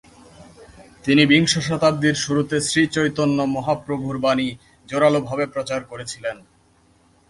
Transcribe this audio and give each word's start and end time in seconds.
তিনি 1.03 1.23
বিংশ 1.25 1.53
শতাব্দীর 1.67 2.15
শুরুতে 2.15 2.57
শ্রীচৈতন্য 2.61 3.37
মহাপ্রভুর 3.55 4.15
বাণী 4.19 4.47
জোরালোভাবে 4.89 5.45
প্রচার 5.45 5.81
করেছিলেন। 5.83 6.37